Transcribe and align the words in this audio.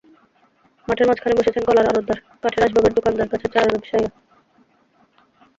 মাঠের 0.87 1.07
মাঝখানে 1.09 1.37
বসেছেন 1.39 1.63
কলার 1.65 1.89
আড়তদার, 1.89 2.19
কাঠের 2.41 2.65
আসবাবের 2.65 2.95
দোকানদার, 2.97 3.29
গাছের 3.31 3.51
চারার 3.53 3.71
ব্যবসায়ীরা। 3.73 4.11